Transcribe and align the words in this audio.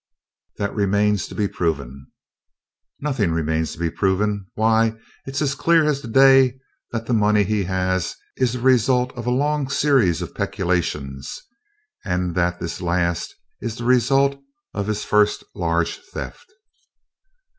"That 0.57 0.73
remains 0.73 1.27
to 1.27 1.35
be 1.35 1.47
proven." 1.47 2.07
"Nothing 3.01 3.29
remains 3.31 3.73
to 3.73 3.77
be 3.77 3.91
proven. 3.91 4.47
Why, 4.55 4.95
it 5.27 5.35
's 5.35 5.43
as 5.43 5.53
clear 5.53 5.85
as 5.85 6.01
day 6.01 6.59
that 6.91 7.05
the 7.05 7.13
money 7.13 7.43
he 7.43 7.65
has 7.65 8.15
is 8.35 8.53
the 8.53 8.61
result 8.61 9.15
of 9.15 9.27
a 9.27 9.29
long 9.29 9.69
series 9.69 10.23
of 10.23 10.33
peculations, 10.33 11.43
and 12.03 12.33
that 12.33 12.59
this 12.59 12.81
last 12.81 13.35
is 13.61 13.75
the 13.75 13.83
result 13.85 14.41
of 14.73 14.87
his 14.87 15.03
first 15.03 15.43
large 15.53 15.99
theft." 15.99 16.51